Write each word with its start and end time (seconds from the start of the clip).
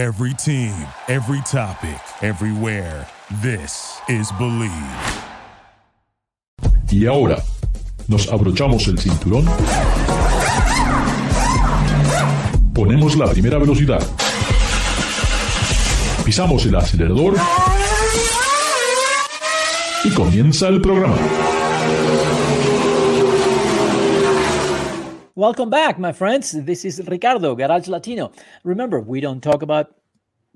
Every 0.00 0.32
team, 0.32 0.72
every 1.08 1.42
topic, 1.42 2.00
everywhere. 2.22 3.06
This 3.42 4.00
is 4.08 4.32
Believe. 4.38 4.72
Y 6.90 7.04
ahora, 7.04 7.36
nos 8.08 8.26
abrochamos 8.32 8.88
el 8.88 8.98
cinturón, 8.98 9.44
ponemos 12.72 13.14
la 13.16 13.26
primera 13.26 13.58
velocidad, 13.58 14.00
pisamos 16.24 16.64
el 16.64 16.76
acelerador 16.76 17.34
y 20.02 20.10
comienza 20.14 20.68
el 20.68 20.80
programa. 20.80 21.16
Welcome 25.40 25.70
back, 25.70 25.98
my 25.98 26.12
friends. 26.12 26.52
This 26.52 26.84
is 26.84 27.00
Ricardo, 27.08 27.54
Garage 27.54 27.88
Latino. 27.88 28.30
Remember, 28.62 29.00
we 29.00 29.20
don't 29.20 29.42
talk 29.42 29.62
about 29.62 29.94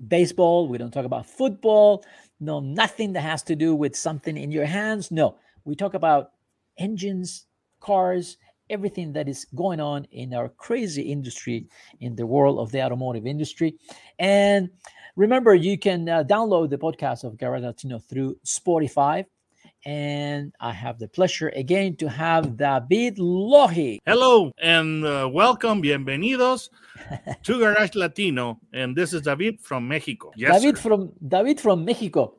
baseball, 0.07 0.67
we 0.67 0.77
don't 0.77 0.91
talk 0.91 1.05
about 1.05 1.25
football, 1.25 2.05
no, 2.39 2.59
nothing 2.59 3.11
that 3.13 3.21
has 3.21 3.41
to 3.49 3.55
do 3.55 3.73
with 3.73 3.95
something 3.95 4.37
in 4.37 4.51
your 4.51 4.65
hands. 4.65 5.09
No, 5.09 5.37
we 5.63 5.73
talk 5.73 5.95
about 5.95 6.33
engines, 6.77 7.47
cars, 7.79 8.37
everything 8.69 9.11
that 9.13 9.27
is 9.27 9.47
going 9.55 9.79
on 9.79 10.05
in 10.11 10.35
our 10.35 10.49
crazy 10.49 11.01
industry 11.01 11.67
in 11.99 12.15
the 12.15 12.27
world 12.27 12.59
of 12.59 12.71
the 12.71 12.83
automotive 12.83 13.25
industry. 13.25 13.79
And 14.19 14.69
remember, 15.15 15.55
you 15.55 15.79
can 15.79 16.07
uh, 16.07 16.23
download 16.25 16.69
the 16.69 16.77
podcast 16.77 17.23
of 17.23 17.39
Garage 17.39 17.63
Latino 17.63 17.97
through 17.97 18.37
Spotify. 18.45 19.25
And 19.85 20.51
I 20.59 20.71
have 20.71 20.97
the 20.97 21.07
pleasure 21.07 21.49
again 21.49 21.95
to 21.97 22.09
have 22.09 22.57
David 22.57 23.17
Lohi. 23.17 23.99
Hello 24.03 24.51
and 24.57 25.05
uh, 25.05 25.29
welcome, 25.31 25.83
bienvenidos 25.83 26.69
to 27.43 27.59
Garage 27.59 27.93
Latino. 27.93 28.59
And 28.73 28.95
this 28.95 29.13
is 29.13 29.21
David 29.21 29.61
from 29.61 29.87
Mexico. 29.87 30.31
Yes, 30.35 30.59
David 30.59 30.77
sir. 30.77 30.81
from 30.81 31.11
David 31.27 31.61
from 31.61 31.85
Mexico. 31.85 32.33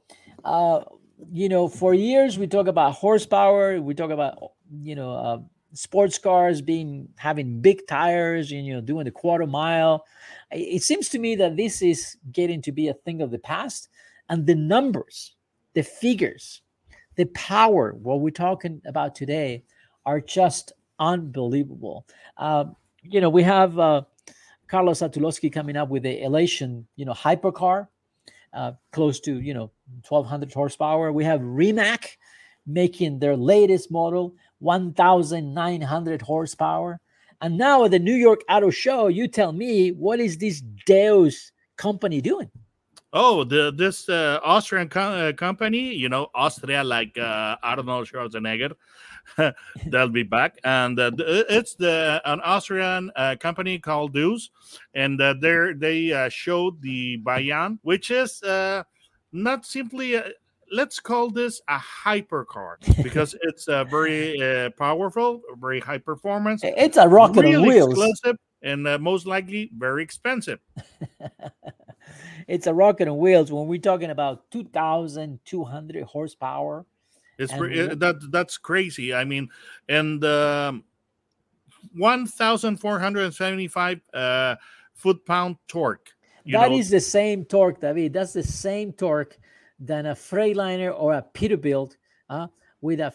Uh, 0.45 0.81
you 1.33 1.49
know, 1.49 1.69
for 1.69 1.95
years 1.95 2.37
we 2.37 2.49
talk 2.49 2.67
about 2.67 2.95
horsepower. 2.95 3.81
We 3.81 3.95
talk 3.95 4.11
about 4.11 4.39
you 4.83 4.97
know 4.97 5.13
uh, 5.13 5.39
sports 5.73 6.19
cars 6.19 6.61
being 6.61 7.09
having 7.15 7.61
big 7.61 7.87
tires. 7.87 8.51
And, 8.51 8.67
you 8.67 8.75
know, 8.75 8.81
doing 8.81 9.05
the 9.05 9.13
quarter 9.13 9.47
mile. 9.47 10.05
It 10.51 10.79
it 10.79 10.83
seems 10.83 11.09
to 11.11 11.21
me 11.21 11.37
that 11.37 11.57
this 11.57 11.81
is 11.81 12.17
getting 12.33 12.61
to 12.63 12.73
be 12.73 12.89
a 12.89 12.95
thing 12.95 13.23
of 13.23 13.31
the 13.31 13.39
past, 13.39 13.89
and 14.29 14.49
the 14.49 14.57
numbers, 14.57 15.37
the 15.75 15.85
figures, 15.85 16.63
the 17.17 17.27
power. 17.27 17.93
What 17.93 18.21
we're 18.21 18.31
talking 18.31 18.81
about 18.87 19.15
today 19.15 19.65
are 20.05 20.21
just 20.21 20.73
unbelievable. 20.99 22.07
Uh, 22.37 22.67
you 23.03 23.21
know, 23.21 23.31
we 23.31 23.43
have 23.43 23.79
uh, 23.79 24.03
Carlos 24.69 25.01
Satulowski 25.01 25.53
coming 25.53 25.77
up 25.77 25.89
with 25.89 26.03
the 26.03 26.23
Elation, 26.23 26.87
you 26.97 27.05
know, 27.05 27.13
hypercar, 27.13 27.89
uh, 28.53 28.73
close 28.93 29.21
to 29.21 29.41
you 29.41 29.55
know 29.55 29.71
1200 30.09 30.53
horsepower. 30.53 31.13
We 31.13 31.25
have 31.25 31.41
Rimac 31.43 32.19
making 32.67 33.19
their 33.19 33.37
latest 33.37 33.91
model, 33.91 34.35
1900 34.59 36.23
horsepower. 36.23 37.01
And 37.41 37.59
now 37.59 37.85
at 37.85 37.91
the 37.91 37.99
New 37.99 38.15
York 38.15 38.41
Auto 38.49 38.71
Show, 38.71 39.09
you 39.09 39.29
tell 39.29 39.53
me 39.53 39.91
what 39.93 40.21
is 40.21 40.39
this 40.39 40.63
Deus 40.87 41.53
company 41.77 42.21
doing? 42.21 42.51
Oh, 43.19 43.45
the 43.45 43.73
this 43.73 44.11
uh, 44.11 44.41
Austrian 44.45 44.91
co- 44.91 45.01
uh, 45.01 45.33
company, 45.33 45.95
you 45.95 46.11
know, 46.11 46.29
Austria, 46.35 46.85
like 46.85 47.17
uh, 47.17 47.57
I 47.63 47.75
Schwarzenegger, 47.75 48.75
they'll 49.87 50.11
be 50.11 50.23
back, 50.23 50.59
and 50.65 51.01
uh, 51.01 51.11
it's 51.17 51.75
the 51.77 52.21
an 52.27 52.43
Austrian 52.45 53.11
uh, 53.17 53.35
company 53.41 53.79
called 53.79 54.13
Deus, 54.13 54.51
and 54.93 55.19
uh, 55.19 55.33
they 55.41 55.73
they 55.75 56.13
uh, 56.13 56.29
showed 56.29 56.83
the 56.83 57.17
Vayanne, 57.25 57.79
which 57.81 58.11
is 58.11 58.43
uh, 58.43 58.83
not 59.33 59.65
simply. 59.65 60.15
A, 60.15 60.25
Let's 60.71 60.99
call 60.99 61.31
this 61.31 61.63
a 61.69 61.79
hypercar 61.79 62.75
because 63.05 63.37
it's 63.43 63.69
uh, 63.69 63.85
very 63.85 64.37
uh, 64.43 64.71
powerful, 64.77 65.41
very 65.61 65.79
high 65.79 65.99
performance, 65.99 66.61
It's 66.65 66.97
a 66.99 67.09
rocket 67.09 67.47
on 67.47 67.63
wheels. 67.63 67.95
exclusive, 67.95 68.37
and 68.63 68.87
uh, 68.87 68.99
most 68.99 69.27
likely 69.27 69.71
very 69.79 70.03
expensive. 70.03 70.59
it's 72.49 72.67
a 72.67 72.75
rocket 72.75 73.09
on 73.09 73.19
wheels 73.19 73.51
when 73.51 73.67
we're 73.67 73.81
talking 73.81 74.11
about 74.11 74.51
2200 74.51 76.03
horsepower. 76.05 76.87
It's 77.39 77.53
And 77.53 77.65
it- 77.73 77.99
that 78.01 78.17
that's 78.31 78.57
crazy. 78.57 79.13
I 79.13 79.25
mean, 79.25 79.49
and 79.89 80.25
um, 80.25 80.85
one 81.95 82.27
thousand 82.27 82.79
four 82.79 82.99
hundred 82.99 83.35
seventy 83.35 83.69
five 83.69 84.01
uh, 84.15 84.57
foot 84.95 85.25
pound 85.27 85.57
torque. 85.69 86.11
That 86.47 86.73
is 86.73 86.91
know, 86.91 86.97
the 86.97 87.01
same 87.01 87.45
torque, 87.45 87.81
David. 87.81 88.13
That's 88.13 88.33
the 88.33 88.43
same 88.43 88.93
torque 88.93 89.37
than 89.81 90.07
a 90.07 90.15
Freightliner 90.15 90.95
or 90.97 91.15
a 91.15 91.25
Peterbilt 91.35 91.97
uh, 92.31 92.47
with 92.81 93.01
a 93.01 93.13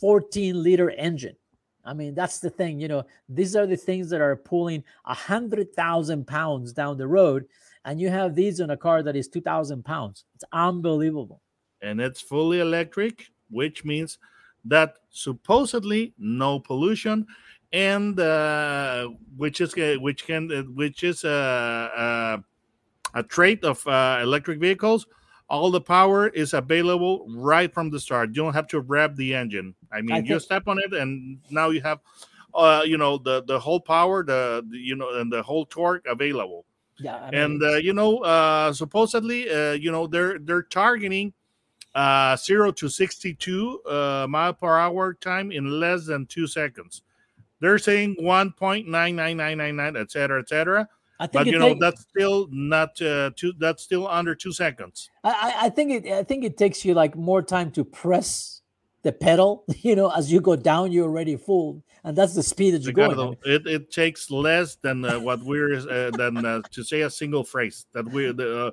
14 0.00 0.62
liter 0.62 0.90
engine. 0.90 1.36
I 1.84 1.92
mean, 1.92 2.14
that's 2.14 2.38
the 2.38 2.50
thing. 2.50 2.78
You 2.78 2.88
know, 2.88 3.04
these 3.28 3.56
are 3.56 3.66
the 3.66 3.76
things 3.76 4.08
that 4.10 4.20
are 4.20 4.36
pulling 4.36 4.84
a 5.04 5.14
hundred 5.14 5.74
thousand 5.74 6.26
pounds 6.26 6.72
down 6.72 6.96
the 6.96 7.06
road, 7.06 7.46
and 7.84 8.00
you 8.00 8.08
have 8.08 8.34
these 8.34 8.60
on 8.60 8.70
a 8.70 8.76
car 8.76 9.02
that 9.02 9.16
is 9.16 9.28
two 9.28 9.40
thousand 9.40 9.84
pounds. 9.84 10.24
It's 10.34 10.44
unbelievable. 10.52 11.40
and 11.82 12.00
it's 12.00 12.20
fully 12.20 12.60
electric, 12.60 13.28
which 13.50 13.84
means 13.84 14.18
that 14.64 14.96
supposedly 15.10 16.14
no 16.18 16.58
pollution, 16.58 17.26
and 17.72 18.18
uh, 18.18 19.08
which 19.36 19.60
is 19.60 19.74
uh, 19.76 19.96
which 20.00 20.24
can 20.26 20.50
uh, 20.50 20.62
which 20.74 21.04
is 21.04 21.24
uh, 21.24 21.88
uh, 22.04 22.36
a 23.14 23.22
trait 23.22 23.64
of 23.64 23.86
uh, 23.86 24.18
electric 24.22 24.58
vehicles. 24.60 25.06
All 25.50 25.70
the 25.70 25.80
power 25.80 26.28
is 26.28 26.54
available 26.54 27.26
right 27.28 27.72
from 27.72 27.90
the 27.90 28.00
start. 28.00 28.30
You 28.30 28.42
don't 28.44 28.54
have 28.54 28.66
to 28.68 28.80
rev 28.80 29.14
the 29.16 29.34
engine. 29.34 29.74
I 29.92 30.00
mean, 30.00 30.24
you 30.24 30.34
think- 30.40 30.42
step 30.42 30.64
on 30.66 30.78
it, 30.78 30.94
and 30.94 31.38
now 31.50 31.68
you 31.68 31.82
have, 31.82 32.00
uh, 32.54 32.82
you 32.86 32.96
know, 32.96 33.18
the 33.18 33.42
the 33.44 33.58
whole 33.60 33.80
power, 33.80 34.24
the, 34.24 34.64
the 34.70 34.78
you 34.78 34.96
know, 34.96 35.10
and 35.20 35.30
the 35.30 35.42
whole 35.42 35.66
torque 35.66 36.06
available 36.06 36.64
Yeah, 36.98 37.16
I 37.16 37.30
mean, 37.30 37.40
and 37.40 37.62
uh, 37.62 37.74
you 37.76 37.92
know 37.92 38.18
uh, 38.18 38.72
supposedly 38.72 39.50
uh, 39.50 39.72
you 39.72 39.90
know 39.90 40.06
they're 40.06 40.38
they're 40.38 40.62
targeting 40.62 41.32
uh, 41.94 42.36
zero 42.36 42.72
to 42.72 42.88
62 42.88 43.80
uh, 43.86 44.26
mile 44.28 44.52
per 44.54 44.76
hour 44.78 45.14
time 45.14 45.52
in 45.52 45.78
less 45.80 46.06
than 46.06 46.26
two 46.26 46.46
seconds. 46.46 47.02
They're 47.60 47.78
saying 47.78 48.16
1.99999 48.20 50.00
et 50.00 50.10
cetera 50.10 50.40
et 50.40 50.48
cetera. 50.48 50.88
I 51.20 51.26
think 51.28 51.44
but 51.44 51.46
you 51.52 51.58
know 51.58 51.74
that's 51.80 52.02
still 52.02 52.48
not 52.50 53.00
uh, 53.00 53.30
two 53.36 53.52
that's 53.58 53.82
still 53.84 54.08
under 54.08 54.34
two 54.34 54.52
seconds. 54.52 55.08
I- 55.22 55.54
I 55.62 55.68
think 55.70 55.92
it 55.92 56.12
I 56.12 56.24
think 56.24 56.44
it 56.44 56.56
takes 56.56 56.84
you 56.84 56.94
like 56.94 57.14
more 57.16 57.42
time 57.42 57.70
to 57.72 57.84
press 57.84 58.60
the 59.04 59.12
pedal. 59.12 59.64
You 59.84 59.94
know, 59.94 60.10
as 60.10 60.32
you 60.32 60.40
go 60.40 60.56
down, 60.56 60.92
you're 60.92 61.04
already 61.04 61.36
full, 61.36 61.82
and 62.04 62.16
that's 62.16 62.34
the 62.34 62.42
speed 62.42 62.72
that 62.72 62.82
you're 62.82 62.92
going. 62.92 63.10
Ricardo, 63.10 63.30
mean, 63.30 63.38
it, 63.44 63.66
it 63.66 63.90
takes 63.92 64.30
less 64.30 64.76
than 64.76 65.04
uh, 65.04 65.20
what 65.20 65.42
we're 65.42 65.76
uh, 65.76 66.10
than 66.10 66.44
uh, 66.44 66.62
to 66.70 66.82
say 66.82 67.02
a 67.02 67.10
single 67.10 67.44
phrase 67.44 67.86
that 67.92 68.06
we 68.08 68.30
uh, 68.30 68.70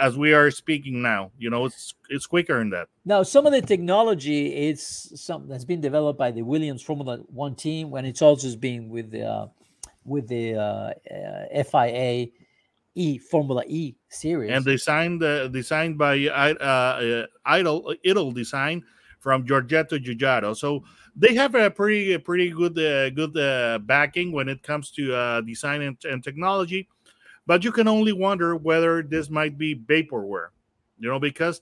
as 0.00 0.16
we 0.16 0.32
are 0.32 0.50
speaking 0.50 1.02
now 1.02 1.30
you 1.36 1.50
know 1.50 1.66
it's 1.66 1.94
it's 2.08 2.26
quicker 2.26 2.58
than 2.58 2.70
that 2.70 2.88
Now, 3.04 3.22
some 3.24 3.44
of 3.46 3.52
the 3.52 3.60
technology 3.60 4.68
is 4.68 5.12
something 5.16 5.50
that's 5.50 5.66
been 5.66 5.80
developed 5.80 6.18
by 6.18 6.30
the 6.30 6.42
Williams 6.42 6.82
Formula 6.82 7.18
One 7.28 7.54
team, 7.54 7.90
when 7.90 8.04
it's 8.04 8.22
also 8.22 8.54
been 8.56 8.88
with 8.88 9.10
the 9.10 9.22
uh, 9.22 9.46
with 10.04 10.28
the 10.28 10.54
uh, 10.54 10.92
uh, 11.12 11.62
FIA 11.64 12.28
E 12.94 13.18
Formula 13.18 13.62
E 13.66 13.94
series. 14.08 14.50
and 14.50 14.64
designed 14.64 15.22
uh, 15.22 15.48
designed 15.48 15.98
by 15.98 16.26
uh, 16.26 16.54
uh, 16.54 17.26
Idol 17.44 17.94
Italdesign 18.04 18.82
from 19.26 19.44
Giorgetto 19.44 19.98
Giugiaro. 19.98 20.56
So 20.56 20.84
they 21.16 21.34
have 21.34 21.56
a 21.56 21.68
pretty 21.68 22.16
pretty 22.18 22.50
good 22.50 22.78
uh, 22.78 23.10
good 23.10 23.36
uh, 23.36 23.80
backing 23.80 24.30
when 24.30 24.48
it 24.48 24.62
comes 24.62 24.92
to 24.92 25.12
uh, 25.12 25.40
design 25.40 25.82
and, 25.82 25.96
and 26.04 26.22
technology. 26.22 26.86
But 27.44 27.64
you 27.64 27.72
can 27.72 27.88
only 27.88 28.12
wonder 28.12 28.54
whether 28.54 29.02
this 29.02 29.28
might 29.28 29.58
be 29.58 29.74
vaporware, 29.74 30.50
you 31.00 31.08
know, 31.10 31.18
because 31.18 31.60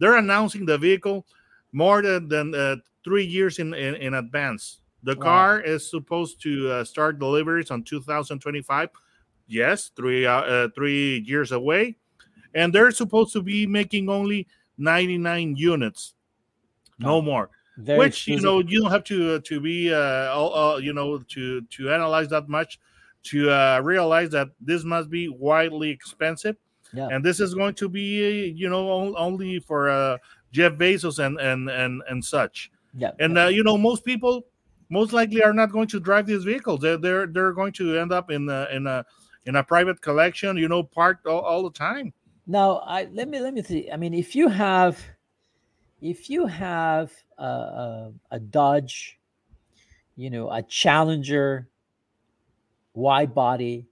they're 0.00 0.16
announcing 0.16 0.66
the 0.66 0.76
vehicle 0.76 1.24
more 1.70 2.02
than, 2.02 2.26
than 2.28 2.52
uh, 2.52 2.76
three 3.04 3.24
years 3.24 3.60
in, 3.60 3.74
in, 3.74 3.94
in 3.94 4.14
advance. 4.14 4.80
The 5.04 5.14
Wow. 5.14 5.22
car 5.22 5.60
is 5.60 5.88
supposed 5.88 6.42
to 6.42 6.68
uh, 6.70 6.84
start 6.84 7.20
deliveries 7.20 7.70
on 7.70 7.84
2025. 7.84 8.88
Yes, 9.46 9.92
three 9.94 10.26
uh, 10.26 10.40
uh, 10.40 10.68
three 10.74 11.22
years 11.28 11.52
away, 11.52 11.94
and 12.54 12.72
they're 12.72 12.90
supposed 12.90 13.32
to 13.34 13.42
be 13.42 13.66
making 13.68 14.08
only 14.08 14.48
99 14.78 15.54
units, 15.54 16.13
no 16.98 17.16
Oh, 17.16 17.22
more. 17.22 17.50
Very 17.76 17.98
Which 17.98 18.28
you 18.28 18.40
know 18.40 18.60
you 18.60 18.80
don't 18.82 18.90
have 18.92 19.04
to 19.04 19.34
uh, 19.34 19.38
to 19.44 19.60
be 19.60 19.92
uh, 19.92 20.30
all, 20.30 20.50
all, 20.50 20.80
you 20.80 20.92
know 20.92 21.18
to 21.18 21.60
to 21.62 21.90
analyze 21.92 22.28
that 22.28 22.48
much 22.48 22.78
to 23.24 23.50
uh, 23.50 23.80
realize 23.82 24.30
that 24.30 24.48
this 24.60 24.84
must 24.84 25.10
be 25.10 25.28
widely 25.28 25.90
expensive, 25.90 26.56
Yeah. 26.92 27.08
and 27.10 27.24
this 27.24 27.40
is 27.40 27.54
going 27.54 27.74
to 27.74 27.88
be 27.88 28.52
you 28.54 28.68
know 28.68 29.16
only 29.16 29.58
for 29.58 29.90
uh, 29.90 30.18
Jeff 30.52 30.74
Bezos 30.74 31.18
and 31.18 31.40
and 31.40 31.68
and 31.68 32.02
and 32.08 32.24
such. 32.24 32.70
yeah, 32.96 33.10
And 33.18 33.36
uh, 33.36 33.46
you 33.46 33.64
know 33.64 33.76
most 33.76 34.04
people 34.04 34.46
most 34.88 35.12
likely 35.12 35.42
are 35.42 35.52
not 35.54 35.72
going 35.72 35.88
to 35.88 35.98
drive 35.98 36.26
these 36.26 36.44
vehicles. 36.44 36.78
They're 36.80 36.98
they're, 36.98 37.26
they're 37.26 37.52
going 37.54 37.72
to 37.72 37.98
end 37.98 38.12
up 38.12 38.30
in 38.30 38.48
a, 38.48 38.68
in 38.70 38.86
a 38.86 39.04
in 39.46 39.56
a 39.56 39.64
private 39.64 40.00
collection, 40.00 40.56
you 40.56 40.68
know, 40.68 40.84
parked 40.84 41.26
all, 41.26 41.40
all 41.40 41.62
the 41.64 41.72
time. 41.72 42.12
Now, 42.46 42.76
I 42.86 43.08
let 43.12 43.28
me 43.28 43.40
let 43.40 43.52
me 43.52 43.62
see. 43.62 43.90
I 43.90 43.96
mean, 43.96 44.14
if 44.14 44.36
you 44.36 44.48
have, 44.48 45.02
if 46.04 46.28
you 46.28 46.46
have 46.46 47.10
a, 47.38 47.44
a, 47.44 48.12
a 48.32 48.38
Dodge, 48.38 49.18
you 50.16 50.28
know, 50.28 50.50
a 50.50 50.62
Challenger, 50.62 51.66
wide 52.92 53.34
body, 53.34 53.88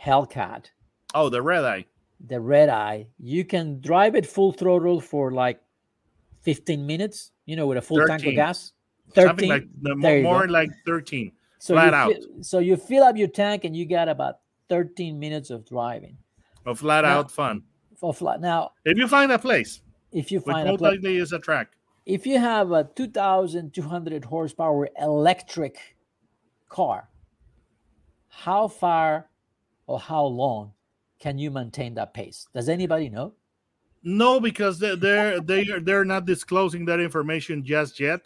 Hellcat, 0.00 0.66
Oh, 1.14 1.28
the 1.28 1.42
red 1.42 1.64
eye. 1.64 1.84
the 2.26 2.40
red 2.40 2.68
eye, 2.68 3.06
you 3.18 3.44
can 3.44 3.80
drive 3.80 4.14
it 4.14 4.24
full 4.24 4.52
throttle 4.52 5.00
for 5.00 5.32
like 5.32 5.60
15 6.42 6.86
minutes, 6.86 7.32
you 7.44 7.56
know, 7.56 7.66
with 7.66 7.78
a 7.78 7.82
full 7.82 8.06
tank 8.06 8.24
of 8.26 8.34
gas. 8.34 8.72
13. 9.14 9.24
gas. 9.24 9.28
Something 9.28 9.48
like 9.48 9.64
the, 9.82 10.22
more 10.22 10.46
go. 10.46 10.52
like 10.52 10.70
13. 10.86 11.32
so 11.58 11.74
flat 11.74 11.88
you 11.88 11.94
out. 11.94 12.12
Fill, 12.14 12.42
so 12.42 12.58
you 12.60 12.76
fill 12.76 13.02
up 13.02 13.16
your 13.16 13.28
tank 13.28 13.64
and 13.64 13.74
you 13.74 13.84
got 13.86 14.08
about 14.08 14.36
13 14.68 15.18
minutes 15.18 15.50
of 15.50 15.66
driving 15.66 16.16
of 16.66 16.78
flat 16.78 17.02
Now- 17.02 17.18
out 17.18 17.30
fun. 17.32 17.62
for 17.96 18.14
flat. 18.14 18.40
Now, 18.40 18.70
If 18.84 18.96
you 18.96 19.08
find 19.08 19.32
a 19.32 19.38
place, 19.40 19.80
if 20.12 20.32
you 20.32 20.40
find 20.40 20.68
a 20.68 20.72
most 20.72 20.78
place, 20.78 21.00
is 21.04 21.32
a 21.32 21.38
track. 21.38 21.76
if 22.06 22.26
you 22.26 22.38
have 22.38 22.72
a 22.72 22.84
2200 22.84 24.24
horsepower 24.24 24.88
electric 24.98 25.96
car 26.68 27.08
how 28.28 28.68
far 28.68 29.30
or 29.86 29.98
how 29.98 30.24
long 30.24 30.74
can 31.18 31.38
you 31.38 31.50
maintain 31.50 31.94
that 31.94 32.14
pace 32.14 32.46
does 32.54 32.68
anybody 32.68 33.08
know 33.08 33.34
No, 34.02 34.38
because 34.40 34.78
they- 34.78 34.94
they're 34.94 35.40
they're 35.40 35.80
they're 35.80 36.04
not 36.04 36.24
disclosing 36.24 36.84
that 36.86 37.00
information 37.00 37.64
just 37.64 37.98
yet. 37.98 38.22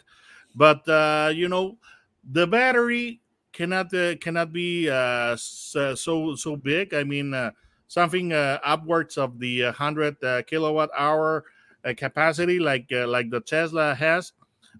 But 0.55 0.87
uh, 0.87 1.31
you 1.33 1.49
know, 1.49 1.79
the 2.23 2.45
battery 2.45 3.21
cannot 3.51 3.93
uh, 3.93 4.15
cannot 4.17 4.53
be 4.53 4.89
uh, 4.89 5.35
so 5.35 5.95
so 5.95 6.35
so 6.35 6.55
big. 6.55 6.93
I 6.93 7.03
mean, 7.03 7.33
uh, 7.33 7.51
something 7.87 8.33
uh, 8.33 8.59
upwards 8.63 9.17
of 9.17 9.39
the 9.39 9.65
uh, 9.65 9.71
hundred 9.73 10.23
uh, 10.23 10.43
kilowatt 10.43 10.91
hour 10.95 11.45
uh, 11.47 11.49
capacity, 11.91 12.59
like 12.59 12.87
uh, 12.91 13.07
like 13.07 13.29
the 13.29 13.41
Tesla 13.41 13.95
has. 13.95 14.33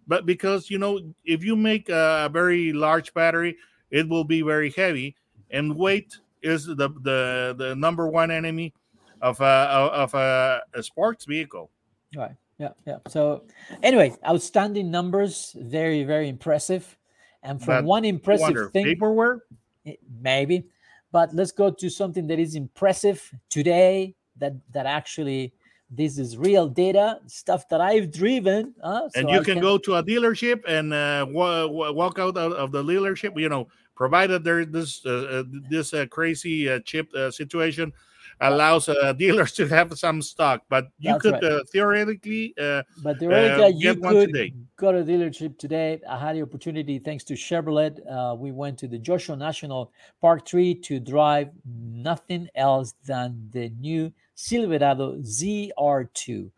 But 0.07 0.25
because 0.25 0.69
you 0.69 0.79
know, 0.79 0.99
if 1.25 1.43
you 1.43 1.55
make 1.55 1.89
a 1.89 2.29
very 2.31 2.71
large 2.73 3.13
battery, 3.13 3.57
it 3.91 4.07
will 4.07 4.23
be 4.23 4.41
very 4.41 4.71
heavy, 4.71 5.15
and 5.51 5.75
weight 5.75 6.17
is 6.41 6.65
the 6.65 6.75
the 6.75 7.55
the 7.57 7.75
number 7.75 8.07
one 8.07 8.31
enemy 8.31 8.73
of 9.21 9.39
a 9.41 9.67
of 10.03 10.13
a, 10.13 10.61
a 10.73 10.83
sports 10.83 11.25
vehicle. 11.25 11.71
right 12.15 12.35
yeah 12.59 12.69
yeah 12.85 12.97
so 13.07 13.43
anyway 13.81 14.13
outstanding 14.27 14.91
numbers 14.91 15.55
very 15.57 16.03
very 16.03 16.29
impressive 16.29 16.97
and 17.41 17.59
from 17.59 17.75
But 17.75 17.83
one 17.85 18.05
impressive 18.05 18.41
Wonder 18.41 18.69
thing 18.69 18.85
vaporware. 18.85 19.39
Eh, 19.85 19.95
maybe 20.21 20.65
but 21.11 21.33
let's 21.33 21.51
go 21.51 21.69
to 21.71 21.89
something 21.89 22.27
that 22.27 22.39
is 22.39 22.55
impressive 22.55 23.21
today 23.49 24.15
that 24.37 24.53
that 24.71 24.85
actually 24.85 25.53
this 25.95 26.17
is 26.17 26.37
real 26.37 26.67
data 26.67 27.19
stuff 27.27 27.67
that 27.69 27.81
i've 27.81 28.11
driven 28.11 28.73
uh, 28.83 29.07
and 29.15 29.29
you 29.29 29.39
I 29.39 29.43
can, 29.43 29.59
go 29.59 29.77
to 29.77 29.95
a 29.95 30.03
dealership 30.03 30.61
and 30.67 30.93
uh, 30.93 31.25
wa- 31.29 31.67
wa- 31.67 31.91
walk 31.91 32.19
out 32.19 32.35
of, 32.37 32.71
the 32.71 32.83
dealership. 32.83 33.39
You 33.39 33.49
know, 33.49 33.67
provided 33.95 34.43
there 34.43 34.65
this 34.65 35.05
uh, 35.05 35.09
uh, 35.09 35.43
this 35.69 35.93
uh, 35.93 36.05
crazy 36.07 36.69
uh, 36.69 36.79
chip 36.79 37.13
uh, 37.13 37.29
situation 37.31 37.93
allows 38.41 38.89
uh, 38.89 39.13
dealers 39.13 39.51
to 39.53 39.67
have 39.67 39.97
some 39.97 40.21
stock, 40.21 40.63
but 40.69 40.87
you 40.99 41.11
That's 41.11 41.21
could 41.21 41.33
right. 41.33 41.43
uh, 41.43 41.63
theoretically. 41.71 42.53
Uh, 42.59 42.83
But 43.03 43.19
the 43.19 43.27
uh, 43.29 43.67
you 43.67 43.95
could 43.95 44.33
today. 44.33 44.53
go 44.75 44.91
to 44.91 44.99
a 44.99 45.03
dealership 45.03 45.57
today. 45.57 46.01
I 46.09 46.17
had 46.17 46.35
the 46.35 46.41
opportunity, 46.41 46.99
thanks 46.99 47.23
to 47.25 47.35
Chevrolet. 47.35 47.99
Uh, 48.09 48.35
we 48.35 48.51
went 48.51 48.77
to 48.79 48.87
the 48.87 48.97
Joshua 48.97 49.35
National 49.35 49.91
Park 50.19 50.47
3 50.47 50.75
to 50.75 50.99
drive 50.99 51.49
nothing 51.65 52.47
else 52.55 52.95
than 53.05 53.49
the 53.51 53.69
new 53.79 54.11
Silverado 54.35 55.17
ZR2, 55.17 56.49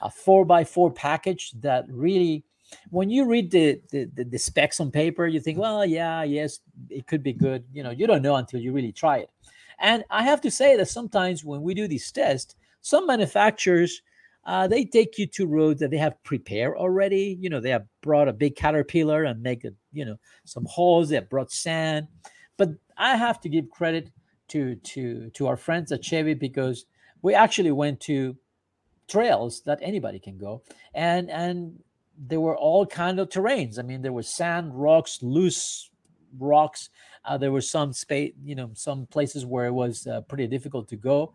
a 0.00 0.08
4x4 0.08 0.94
package 0.94 1.52
that 1.60 1.84
really, 1.88 2.44
when 2.90 3.10
you 3.10 3.24
read 3.26 3.50
the, 3.50 3.80
the, 3.90 4.10
the, 4.14 4.24
the 4.24 4.38
specs 4.38 4.80
on 4.80 4.90
paper, 4.90 5.26
you 5.26 5.40
think, 5.40 5.58
well, 5.58 5.84
yeah, 5.84 6.22
yes, 6.22 6.60
it 6.90 7.06
could 7.06 7.22
be 7.22 7.32
good. 7.32 7.64
You 7.72 7.82
know, 7.82 7.90
you 7.90 8.06
don't 8.06 8.22
know 8.22 8.36
until 8.36 8.60
you 8.60 8.72
really 8.72 8.92
try 8.92 9.18
it. 9.18 9.30
And 9.78 10.04
I 10.10 10.22
have 10.22 10.40
to 10.42 10.50
say 10.50 10.76
that 10.76 10.88
sometimes 10.88 11.44
when 11.44 11.62
we 11.62 11.74
do 11.74 11.88
these 11.88 12.10
tests, 12.10 12.54
some 12.80 13.06
manufacturers 13.06 14.02
uh, 14.44 14.66
they 14.66 14.84
take 14.84 15.18
you 15.18 15.26
to 15.26 15.46
roads 15.46 15.80
that 15.80 15.90
they 15.90 15.98
have 15.98 16.22
prepared 16.24 16.76
already. 16.76 17.38
You 17.40 17.48
know, 17.48 17.60
they 17.60 17.70
have 17.70 17.86
brought 18.00 18.28
a 18.28 18.32
big 18.32 18.56
caterpillar 18.56 19.24
and 19.24 19.42
make 19.42 19.64
a, 19.64 19.70
you 19.92 20.04
know, 20.04 20.16
some 20.44 20.64
holes. 20.64 21.08
They 21.08 21.14
have 21.16 21.30
brought 21.30 21.52
sand, 21.52 22.08
but 22.56 22.70
I 22.96 23.16
have 23.16 23.40
to 23.42 23.48
give 23.48 23.70
credit 23.70 24.10
to 24.48 24.74
to 24.76 25.30
to 25.30 25.46
our 25.46 25.56
friends 25.56 25.92
at 25.92 26.04
Chevy 26.04 26.34
because 26.34 26.86
we 27.22 27.34
actually 27.34 27.72
went 27.72 28.00
to 28.00 28.36
trails 29.08 29.62
that 29.62 29.78
anybody 29.82 30.18
can 30.18 30.38
go, 30.38 30.62
and 30.94 31.30
and 31.30 31.78
there 32.18 32.40
were 32.40 32.56
all 32.56 32.86
kind 32.86 33.18
of 33.18 33.28
terrains. 33.28 33.78
I 33.78 33.82
mean, 33.82 34.02
there 34.02 34.12
was 34.12 34.28
sand, 34.28 34.72
rocks, 34.74 35.22
loose 35.22 35.90
rocks. 36.38 36.90
Uh, 37.24 37.38
there 37.38 37.52
were 37.52 37.60
some 37.60 37.92
space, 37.92 38.32
you 38.42 38.54
know, 38.54 38.70
some 38.74 39.06
places 39.06 39.46
where 39.46 39.66
it 39.66 39.72
was 39.72 40.06
uh, 40.06 40.20
pretty 40.22 40.46
difficult 40.46 40.88
to 40.88 40.96
go. 40.96 41.32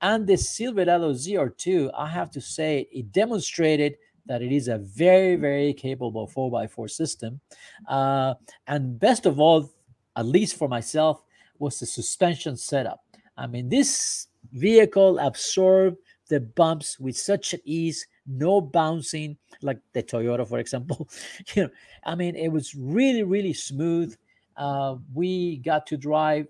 And 0.00 0.26
the 0.26 0.36
Silverado 0.36 1.12
ZR2, 1.12 1.90
I 1.96 2.08
have 2.08 2.30
to 2.32 2.40
say, 2.40 2.88
it 2.92 3.12
demonstrated 3.12 3.96
that 4.26 4.42
it 4.42 4.52
is 4.52 4.68
a 4.68 4.78
very, 4.78 5.36
very 5.36 5.72
capable 5.72 6.28
4x4 6.28 6.90
system. 6.90 7.40
Uh, 7.88 8.34
and 8.66 8.98
best 8.98 9.26
of 9.26 9.38
all, 9.38 9.70
at 10.16 10.26
least 10.26 10.56
for 10.56 10.68
myself, 10.68 11.22
was 11.58 11.80
the 11.80 11.86
suspension 11.86 12.56
setup. 12.56 13.04
I 13.36 13.46
mean, 13.46 13.68
this 13.68 14.28
vehicle 14.52 15.18
absorbed 15.18 15.98
the 16.28 16.40
bumps 16.40 16.98
with 16.98 17.16
such 17.16 17.54
ease, 17.64 18.06
no 18.26 18.60
bouncing, 18.60 19.36
like 19.62 19.78
the 19.92 20.02
Toyota, 20.02 20.48
for 20.48 20.58
example. 20.58 21.08
you 21.54 21.64
know, 21.64 21.70
I 22.04 22.14
mean, 22.14 22.36
it 22.36 22.48
was 22.48 22.74
really, 22.74 23.22
really 23.22 23.52
smooth. 23.52 24.16
Uh, 24.56 24.96
we 25.12 25.58
got 25.58 25.86
to 25.88 25.96
drive 25.96 26.46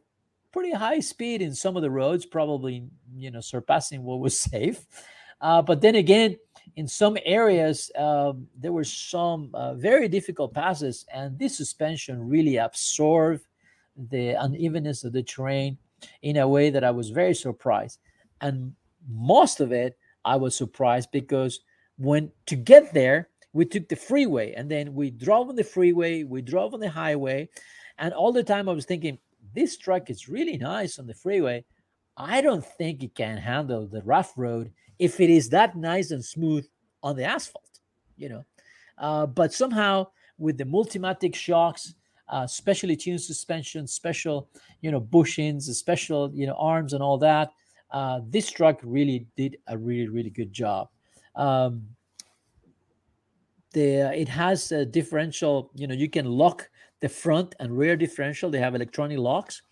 pretty 0.52 0.72
high 0.72 1.00
speed 1.00 1.42
in 1.42 1.52
some 1.54 1.76
of 1.76 1.82
the 1.82 1.90
roads, 1.90 2.24
probably 2.24 2.84
you 3.16 3.30
know 3.30 3.40
surpassing 3.40 4.02
what 4.04 4.20
was 4.20 4.38
safe. 4.52 4.86
Uh, 5.40 5.60
but 5.60 5.80
then 5.80 5.96
again, 5.96 6.36
in 6.76 6.86
some 6.86 7.18
areas, 7.24 7.90
um, 7.96 8.46
there 8.56 8.72
were 8.72 8.84
some 8.84 9.50
uh, 9.54 9.74
very 9.74 10.08
difficult 10.08 10.54
passes, 10.54 11.04
and 11.12 11.38
this 11.38 11.56
suspension 11.56 12.28
really 12.28 12.56
absorbed 12.56 13.46
the 14.10 14.30
unevenness 14.40 15.04
of 15.04 15.12
the 15.12 15.22
terrain 15.22 15.76
in 16.22 16.36
a 16.36 16.48
way 16.48 16.70
that 16.70 16.84
I 16.84 16.90
was 16.90 17.10
very 17.10 17.34
surprised. 17.34 17.98
And 18.40 18.74
most 19.08 19.60
of 19.60 19.72
it, 19.72 19.96
I 20.24 20.36
was 20.36 20.56
surprised 20.56 21.10
because 21.12 21.60
when 21.98 22.32
to 22.46 22.56
get 22.56 22.92
there, 22.94 23.28
we 23.52 23.64
took 23.64 23.88
the 23.88 23.96
freeway, 23.96 24.52
and 24.54 24.68
then 24.68 24.94
we 24.94 25.10
drove 25.10 25.48
on 25.48 25.54
the 25.54 25.62
freeway, 25.62 26.24
we 26.24 26.42
drove 26.42 26.74
on 26.74 26.80
the 26.80 26.90
highway, 26.90 27.48
and 27.98 28.12
all 28.12 28.32
the 28.32 28.42
time 28.42 28.68
I 28.68 28.72
was 28.72 28.84
thinking, 28.84 29.18
this 29.54 29.78
truck 29.78 30.10
is 30.10 30.28
really 30.28 30.56
nice 30.56 30.98
on 30.98 31.06
the 31.06 31.14
freeway. 31.14 31.64
I 32.16 32.40
don't 32.40 32.64
think 32.64 33.02
it 33.02 33.14
can 33.14 33.36
handle 33.36 33.86
the 33.86 34.02
rough 34.02 34.32
road 34.36 34.72
if 34.98 35.20
it 35.20 35.30
is 35.30 35.50
that 35.50 35.76
nice 35.76 36.10
and 36.10 36.24
smooth 36.24 36.66
on 37.02 37.16
the 37.16 37.24
asphalt, 37.24 37.80
you 38.16 38.28
know. 38.28 38.44
Uh, 38.98 39.26
but 39.26 39.52
somehow 39.52 40.08
with 40.38 40.58
the 40.58 40.64
Multimatic 40.64 41.34
shocks, 41.34 41.94
uh, 42.28 42.46
specially 42.46 42.96
tuned 42.96 43.20
suspension, 43.20 43.86
special, 43.86 44.48
you 44.80 44.90
know, 44.90 45.00
bushings, 45.00 45.62
special, 45.74 46.30
you 46.34 46.46
know, 46.46 46.54
arms 46.58 46.92
and 46.92 47.02
all 47.02 47.18
that, 47.18 47.50
uh, 47.90 48.20
this 48.28 48.50
truck 48.50 48.80
really 48.82 49.26
did 49.36 49.56
a 49.68 49.78
really, 49.78 50.08
really 50.08 50.30
good 50.30 50.52
job. 50.52 50.88
Um, 51.36 51.86
the 53.72 54.18
it 54.18 54.28
has 54.28 54.72
a 54.72 54.84
differential, 54.84 55.70
you 55.74 55.86
know, 55.86 55.94
you 55.94 56.08
can 56.08 56.26
lock 56.26 56.68
the 57.00 57.08
front 57.08 57.54
and 57.60 57.76
rear 57.76 57.96
differential. 57.96 58.50
They 58.50 58.58
have 58.58 58.74
electronic 58.74 59.18
locks. 59.18 59.62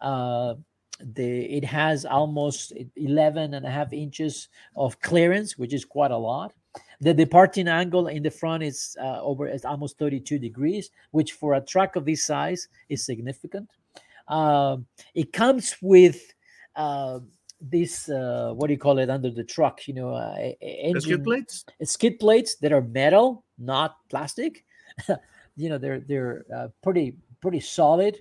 Uh, 0.00 0.54
the 1.00 1.44
it 1.44 1.64
has 1.64 2.04
almost 2.04 2.72
11 2.96 3.54
and 3.54 3.66
a 3.66 3.70
half 3.70 3.92
inches 3.92 4.48
of 4.76 5.00
clearance, 5.00 5.58
which 5.58 5.74
is 5.74 5.84
quite 5.84 6.10
a 6.10 6.16
lot. 6.16 6.52
The 7.00 7.12
departing 7.12 7.68
angle 7.68 8.08
in 8.08 8.22
the 8.22 8.30
front 8.30 8.62
is 8.62 8.96
uh, 9.00 9.20
over 9.20 9.46
it's 9.46 9.64
almost 9.64 9.98
32 9.98 10.38
degrees, 10.38 10.90
which 11.10 11.32
for 11.32 11.54
a 11.54 11.60
truck 11.60 11.96
of 11.96 12.04
this 12.04 12.24
size 12.24 12.68
is 12.88 13.04
significant. 13.04 13.68
Um, 14.28 14.86
it 15.14 15.32
comes 15.32 15.76
with 15.80 16.32
uh, 16.74 17.20
this 17.60 18.08
uh, 18.08 18.52
what 18.54 18.68
do 18.68 18.72
you 18.72 18.78
call 18.78 18.98
it 18.98 19.10
under 19.10 19.30
the 19.30 19.44
truck? 19.44 19.86
You 19.86 19.94
know, 19.94 20.10
uh, 20.10 20.36
e- 20.40 20.56
e- 20.60 20.90
skid 20.90 20.96
engine- 20.96 21.24
plates. 21.24 21.64
skid 21.84 22.18
plates 22.18 22.56
that 22.56 22.72
are 22.72 22.82
metal, 22.82 23.44
not 23.58 23.96
plastic. 24.08 24.64
you 25.56 25.68
know, 25.68 25.78
they're 25.78 26.00
they're 26.00 26.44
uh, 26.54 26.68
pretty 26.82 27.16
pretty 27.40 27.60
solid. 27.60 28.18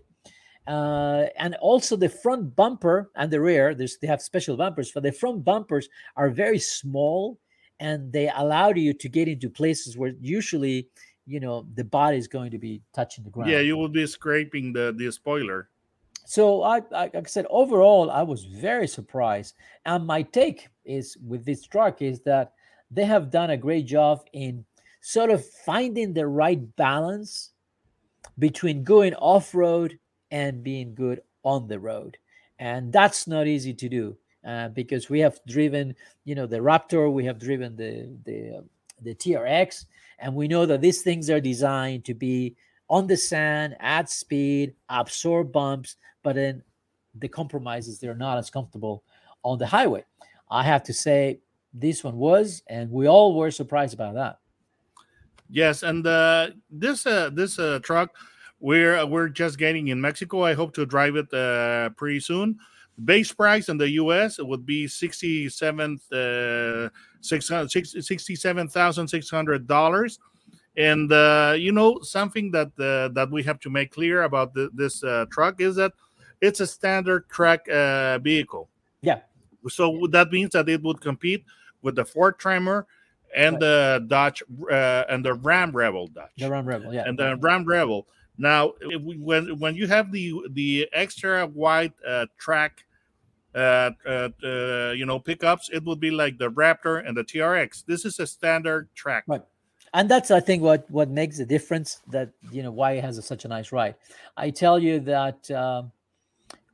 Uh, 0.67 1.27
and 1.37 1.53
also 1.55 1.95
the 1.95 2.09
front 2.09 2.55
bumper 2.55 3.11
and 3.15 3.29
the 3.29 3.39
rear, 3.39 3.75
there's 3.75 3.97
they 3.97 4.07
have 4.07 4.21
special 4.21 4.57
bumpers, 4.57 4.91
but 4.91 5.03
the 5.03 5.11
front 5.11 5.43
bumpers 5.43 5.87
are 6.15 6.29
very 6.29 6.57
small 6.57 7.37
and 7.79 8.11
they 8.11 8.29
allowed 8.29 8.77
you 8.77 8.93
to 8.93 9.09
get 9.09 9.27
into 9.27 9.49
places 9.49 9.97
where 9.97 10.13
usually, 10.21 10.89
you 11.25 11.39
know, 11.39 11.65
the 11.75 11.83
body 11.83 12.17
is 12.17 12.27
going 12.27 12.51
to 12.51 12.57
be 12.57 12.81
touching 12.93 13.23
the 13.23 13.29
ground. 13.29 13.51
Yeah, 13.51 13.59
you 13.59 13.77
will 13.77 13.89
be 13.89 14.05
scraping 14.07 14.73
the 14.73 14.93
the 14.95 15.11
spoiler. 15.11 15.69
so 16.25 16.63
I, 16.63 16.77
I, 16.93 17.09
like 17.13 17.15
I 17.15 17.23
said, 17.23 17.45
overall, 17.49 18.09
I 18.09 18.23
was 18.23 18.45
very 18.45 18.87
surprised. 18.87 19.55
And 19.85 20.05
my 20.07 20.23
take 20.23 20.69
is 20.83 21.17
with 21.25 21.45
this 21.45 21.65
truck 21.65 22.01
is 22.01 22.21
that 22.21 22.53
they 22.91 23.05
have 23.05 23.29
done 23.31 23.49
a 23.51 23.57
great 23.57 23.85
job 23.85 24.25
in 24.33 24.65
sort 25.01 25.29
of 25.29 25.45
finding 25.45 26.13
the 26.13 26.27
right 26.27 26.75
balance 26.75 27.51
between 28.39 28.83
going 28.83 29.13
off 29.15 29.53
road 29.53 29.99
and 30.31 30.63
being 30.63 30.95
good 30.95 31.21
on 31.43 31.67
the 31.67 31.79
road. 31.79 32.17
And 32.57 32.91
that's 32.91 33.27
not 33.27 33.47
easy 33.47 33.73
to 33.73 33.89
do 33.89 34.17
uh, 34.45 34.69
because 34.69 35.09
we 35.09 35.19
have 35.19 35.39
driven, 35.47 35.95
you 36.23 36.35
know, 36.35 36.45
the 36.45 36.57
Raptor, 36.57 37.11
we 37.11 37.25
have 37.25 37.39
driven 37.39 37.75
the 37.75 38.09
the 38.25 38.63
the 39.01 39.15
TRX, 39.15 39.85
and 40.19 40.33
we 40.35 40.47
know 40.47 40.65
that 40.65 40.81
these 40.81 41.01
things 41.01 41.29
are 41.29 41.41
designed 41.41 42.05
to 42.05 42.13
be 42.13 42.55
on 42.89 43.07
the 43.07 43.17
sand 43.17 43.75
at 43.79 44.09
speed, 44.09 44.73
absorb 44.89 45.51
bumps, 45.51 45.95
but 46.23 46.35
then 46.35 46.61
the 47.15 47.27
compromises 47.27 47.99
they're 47.99 48.15
not 48.15 48.37
as 48.37 48.49
comfortable 48.49 49.03
on 49.43 49.57
the 49.57 49.65
highway. 49.65 50.03
I 50.49 50.63
have 50.63 50.83
to 50.83 50.93
say 50.93 51.39
this 51.73 52.03
one 52.03 52.17
was, 52.17 52.61
and 52.67 52.91
we 52.91 53.07
all 53.07 53.35
were 53.35 53.51
surprised 53.51 53.93
about 53.93 54.15
that. 54.15 54.39
Yes, 55.49 55.83
and 55.83 56.05
uh, 56.05 56.49
this 56.69 57.05
uh, 57.05 57.29
this 57.33 57.59
uh, 57.59 57.79
truck 57.83 58.15
we're 58.59 59.05
we're 59.05 59.29
just 59.29 59.57
getting 59.57 59.89
in 59.89 60.01
Mexico. 60.01 60.43
I 60.43 60.53
hope 60.53 60.73
to 60.75 60.85
drive 60.85 61.15
it 61.15 61.33
uh, 61.33 61.89
pretty 61.89 62.19
soon. 62.19 62.57
Base 63.03 63.33
price 63.33 63.67
in 63.67 63.77
the 63.77 63.89
U.S. 63.91 64.39
would 64.39 64.65
be 64.65 64.87
sixty 64.87 65.49
seven 65.49 65.99
uh, 66.13 66.87
sixty 67.21 68.35
seven 68.35 68.69
thousand 68.69 69.07
six 69.07 69.29
hundred 69.29 69.67
dollars. 69.67 70.19
And 70.77 71.11
uh, 71.11 71.55
you 71.57 71.71
know 71.71 71.99
something 72.01 72.51
that 72.51 72.67
uh, 72.79 73.13
that 73.13 73.29
we 73.31 73.43
have 73.43 73.59
to 73.61 73.69
make 73.69 73.91
clear 73.91 74.23
about 74.23 74.53
the, 74.53 74.69
this 74.73 75.03
uh, 75.03 75.25
truck 75.29 75.59
is 75.59 75.75
that 75.75 75.91
it's 76.41 76.61
a 76.61 76.67
standard 76.67 77.27
track 77.29 77.67
uh, 77.69 78.19
vehicle. 78.19 78.69
Yeah. 79.01 79.19
So 79.67 80.07
that 80.11 80.31
means 80.31 80.51
that 80.51 80.69
it 80.69 80.81
would 80.83 81.01
compete 81.01 81.43
with 81.81 81.95
the 81.95 82.05
Ford 82.05 82.39
Tremor 82.39 82.87
and 83.35 83.53
right. 83.53 83.59
the 83.59 84.05
Dodge 84.07 84.43
uh, 84.71 85.03
and 85.09 85.23
the 85.23 85.33
Ram 85.33 85.75
Rebel 85.75 86.07
Dodge. 86.07 86.29
The 86.37 86.49
Ram 86.49 86.65
Rebel, 86.65 86.93
yeah. 86.93 87.03
And 87.05 87.17
the 87.17 87.35
Ram 87.37 87.65
Rebel. 87.65 88.07
Now, 88.37 88.73
we, 88.81 89.17
when 89.17 89.59
when 89.59 89.75
you 89.75 89.87
have 89.87 90.11
the 90.11 90.33
the 90.51 90.89
extra 90.91 91.45
wide 91.47 91.93
uh, 92.05 92.25
track, 92.37 92.85
uh, 93.53 93.91
uh, 94.05 94.29
uh, 94.43 94.91
you 94.91 95.05
know, 95.05 95.19
pickups, 95.19 95.69
it 95.71 95.83
would 95.85 95.99
be 95.99 96.11
like 96.11 96.37
the 96.37 96.51
Raptor 96.51 97.07
and 97.07 97.15
the 97.15 97.23
TRX. 97.23 97.85
This 97.85 98.03
is 98.03 98.19
a 98.19 98.27
standard 98.27 98.89
track. 98.95 99.23
Right. 99.27 99.41
And 99.93 100.09
that's, 100.09 100.29
I 100.29 100.41
think, 100.41 100.61
what 100.61 100.89
what 100.91 101.09
makes 101.09 101.37
the 101.37 101.45
difference. 101.45 102.01
That 102.09 102.31
you 102.51 102.63
know 102.63 102.71
why 102.71 102.93
it 102.93 103.03
has 103.03 103.17
a, 103.17 103.21
such 103.21 103.45
a 103.45 103.47
nice 103.47 103.71
ride. 103.71 103.95
I 104.35 104.49
tell 104.49 104.77
you 104.77 104.99
that 105.01 105.49
um, 105.51 105.93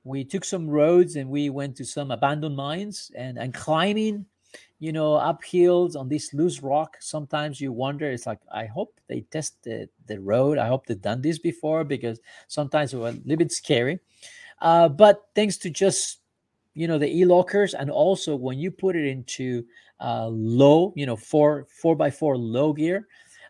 we 0.03 0.23
took 0.23 0.43
some 0.43 0.67
roads 0.67 1.15
and 1.15 1.29
we 1.29 1.51
went 1.51 1.75
to 1.77 1.85
some 1.85 2.09
abandoned 2.09 2.55
mines 2.55 3.11
and 3.15 3.37
and 3.37 3.53
climbing 3.53 4.25
you 4.81 4.91
know, 4.91 5.13
up 5.13 5.43
hills 5.43 5.95
on 5.95 6.09
this 6.09 6.33
loose 6.33 6.63
rock, 6.63 6.97
sometimes 6.99 7.61
you 7.61 7.71
wonder, 7.71 8.09
it's 8.09 8.25
like, 8.25 8.39
I 8.51 8.65
hope 8.65 8.99
they 9.07 9.21
tested 9.21 9.89
the, 10.07 10.19
road. 10.19 10.57
I 10.57 10.67
hope 10.67 10.87
they've 10.87 10.99
done 10.99 11.21
this 11.21 11.37
before 11.37 11.83
because 11.83 12.19
sometimes 12.47 12.91
it 12.91 12.97
was 12.97 13.13
a 13.13 13.19
little 13.19 13.37
bit 13.37 13.51
scary. 13.51 13.99
Uh, 14.59 14.89
but 14.89 15.27
thanks 15.35 15.57
to 15.57 15.69
just, 15.69 16.21
you 16.73 16.87
know, 16.87 16.97
the 16.97 17.15
e-lockers 17.15 17.75
and 17.75 17.91
also 17.91 18.35
when 18.35 18.57
you 18.57 18.71
put 18.71 18.95
it 18.95 19.05
into 19.05 19.63
uh, 19.99 20.25
low, 20.27 20.93
you 20.95 21.05
know, 21.05 21.15
four, 21.15 21.67
four 21.69 21.95
by 21.95 22.09
four 22.09 22.35
low 22.35 22.73
gear, 22.73 23.07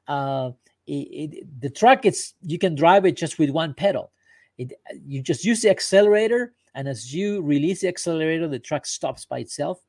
uh, 0.09 0.51
it, 0.85 0.91
it, 0.91 1.61
the 1.61 1.69
truck, 1.69 2.05
it's, 2.05 2.33
you 2.41 2.59
can 2.59 2.75
drive 2.75 3.05
it 3.05 3.15
just 3.15 3.39
with 3.39 3.51
one 3.51 3.73
pedal. 3.73 4.11
It, 4.57 4.73
you 5.07 5.21
just 5.21 5.45
use 5.45 5.61
the 5.61 5.69
accelerator 5.69 6.51
and 6.75 6.89
as 6.89 7.13
you 7.13 7.41
release 7.41 7.81
the 7.81 7.87
accelerator, 7.87 8.49
the 8.49 8.59
truck 8.59 8.85
stops 8.85 9.23
by 9.23 9.39
itself 9.39 9.81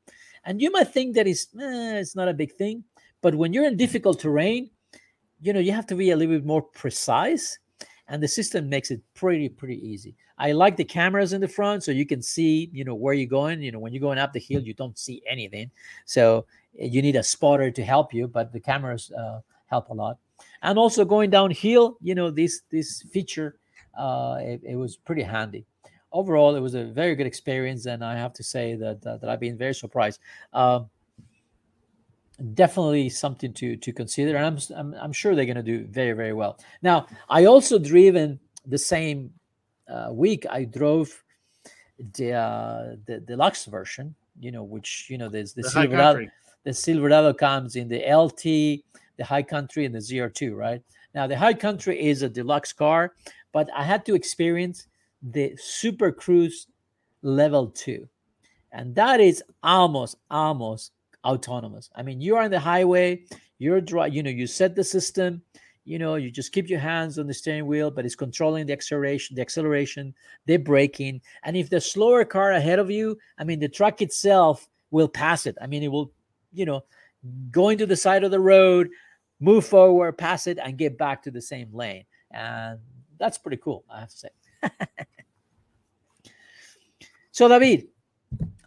and 0.45 0.61
you 0.61 0.71
might 0.71 0.89
think 0.89 1.15
that 1.15 1.27
it's, 1.27 1.47
eh, 1.61 1.99
it's 1.99 2.17
not 2.17 2.29
a 2.29 2.35
big 2.35 2.53
thing, 2.53 2.85
but 3.21 3.35
when 3.35 3.53
you're 3.53 3.65
in 3.65 3.77
difficult 3.77 4.21
terrain, 4.21 4.71
you 5.41 5.53
know, 5.53 5.61
you 5.61 5.73
have 5.73 5.87
to 5.87 5.95
be 5.95 6.11
a 6.11 6.17
little 6.17 6.37
bit 6.37 6.45
more 6.45 6.63
precise 6.63 7.59
and 8.09 8.23
the 8.23 8.29
system 8.29 8.69
makes 8.69 8.91
it 8.91 9.01
pretty 9.15 9.49
pretty 9.49 9.77
easy. 9.87 10.15
I 10.39 10.53
like 10.53 10.77
the 10.77 10.85
cameras 10.85 11.33
in 11.33 11.41
the 11.41 11.49
front 11.49 11.83
so 11.83 11.93
you 11.93 12.07
can 12.07 12.21
see 12.21 12.69
you 12.73 12.85
know 12.85 12.95
where 12.95 13.15
you're 13.15 13.27
going. 13.27 13.63
You 13.63 13.73
know 13.73 13.79
when 13.79 13.93
you're 13.93 14.01
going 14.01 14.19
up 14.19 14.33
the 14.33 14.41
hill 14.41 14.63
you 14.63 14.75
don't 14.75 14.99
see 14.99 15.23
anything. 15.29 15.71
So 16.05 16.47
eh, 16.79 16.87
you 16.87 17.03
need 17.03 17.17
a 17.17 17.23
spotter 17.23 17.71
to 17.71 17.85
help 17.85 18.13
you 18.13 18.29
but 18.29 18.53
the 18.53 18.61
cameras 18.61 19.11
uh, 19.13 19.41
help 19.67 19.89
a 19.89 19.95
lot. 19.95 20.19
And 20.63 20.79
also 20.79 21.05
going 21.05 21.31
downhill 21.31 21.97
you 22.01 22.15
know 22.15 22.31
this 22.31 22.63
this 22.71 23.03
feature 23.03 23.57
uh, 23.99 24.39
it, 24.41 24.61
it 24.63 24.77
was 24.77 24.97
pretty 24.97 25.23
handy 25.23 25.65
overall, 26.13 26.55
it 26.55 26.61
was 26.61 26.75
a 26.75 26.85
very 26.85 27.15
good 27.15 27.27
experience, 27.27 27.87
and 27.87 28.05
I 28.05 28.17
have 28.17 28.33
to 28.35 28.43
say 28.43 28.75
that 28.77 29.03
that, 29.03 29.21
that 29.21 29.31
I've 29.31 29.41
been 29.41 29.57
very 29.57 29.75
surprised. 29.75 30.21
Um, 30.53 30.89
definitely 32.55 33.09
something 33.09 33.53
to 33.55 33.77
to 33.77 33.93
consider, 33.93 34.37
and 34.37 34.47
I'm 34.47 34.59
I'm, 34.77 34.95
I'm 35.01 35.13
sure 35.13 35.35
they're 35.35 35.47
going 35.47 35.57
to 35.57 35.63
do 35.63 35.85
very 35.87 36.13
very 36.13 36.33
well. 36.33 36.59
Now, 36.83 37.07
I 37.29 37.47
also 37.47 37.79
driven 37.79 38.39
the 38.67 38.79
same 38.79 39.33
uh, 39.89 40.09
week. 40.13 40.47
I 40.51 40.65
drove 40.65 41.23
the 42.15 42.33
uh, 42.33 42.97
the 43.07 43.21
deluxe 43.21 43.65
version, 43.67 44.15
you 44.41 44.53
know, 44.53 44.65
which 44.65 45.07
you 45.09 45.19
know 45.19 45.29
there's 45.29 45.53
the, 45.53 45.63
the 45.63 45.71
Silverado. 45.71 46.27
The 46.65 46.73
Silverado 46.73 47.35
comes 47.35 47.75
in 47.75 47.89
the 47.89 47.99
LT, 47.99 48.85
the 49.17 49.25
High 49.25 49.43
Country, 49.43 49.85
and 49.85 49.93
the 49.93 49.99
ZR2, 49.99 50.57
right? 50.57 50.81
Now, 51.13 51.27
the 51.27 51.37
High 51.37 51.55
Country 51.55 52.01
is 52.01 52.23
a 52.23 52.29
deluxe 52.29 52.73
car, 52.73 53.15
but 53.53 53.69
I 53.75 53.83
had 53.83 54.07
to 54.07 54.15
experience 54.15 54.87
the 55.23 55.55
Super 55.57 56.13
Cruise 56.13 56.67
level 57.23 57.69
two. 57.69 58.09
And 58.73 58.95
that 58.95 59.21
is 59.21 59.43
almost, 59.63 60.17
almost 60.31 60.93
autonomous. 61.25 61.91
I 61.95 62.03
mean, 62.03 62.21
you're 62.21 62.43
on 62.43 62.51
the 62.51 62.59
highway, 62.59 63.25
you're 63.59 63.81
dry, 63.81 64.07
you 64.07 64.23
know, 64.23 64.31
you 64.31 64.47
set 64.47 64.75
the 64.75 64.83
system, 64.83 65.43
you 65.85 65.99
know, 65.99 66.15
you 66.15 66.31
just 66.31 66.53
keep 66.53 66.69
your 66.69 66.79
hands 66.81 67.19
on 67.19 67.27
the 67.27 67.35
steering 67.35 67.67
wheel, 67.67 67.91
but 67.91 68.05
it's 68.05 68.15
controlling 68.15 68.67
the 68.67 68.73
acceleration, 68.73 69.37
the 69.37 69.43
acceleration, 69.43 70.15
the 70.47 70.57
braking. 70.57 71.21
And 71.45 71.57
if 71.57 71.71
the 71.71 71.81
slower 71.81 72.25
car 72.25 72.53
ahead 72.53 72.79
of 72.79 72.91
you, 72.91 73.19
I 73.39 73.45
mean, 73.45 73.61
the 73.61 73.69
truck 73.69 74.01
itself 74.01 74.69
will 74.91 75.09
pass 75.09 75.47
it. 75.47 75.57
I 75.61 75.67
mean, 75.67 75.83
it 75.83 75.89
will, 75.89 76.13
you 76.53 76.65
know, 76.65 76.85
go 77.51 77.69
into 77.69 77.87
the 77.87 77.97
side 77.97 78.25
of 78.25 78.31
the 78.31 78.41
road, 78.41 78.89
move 79.41 79.67
forward, 79.67 80.19
pass 80.19 80.47
it, 80.47 80.59
and 80.63 80.79
get 80.79 80.97
back 80.99 81.23
to 81.25 81.31
the 81.31 81.43
same 81.43 81.69
lane. 81.73 82.05
And 82.31 82.79
that's 83.19 83.39
pretty 83.39 83.59
cool, 83.59 83.85
I 83.91 84.01
have 84.01 84.11
to 84.11 84.17
say. 84.17 84.29
so, 87.33 87.49
David, 87.49 87.89